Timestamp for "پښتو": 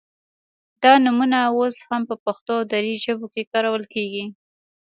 2.25-2.51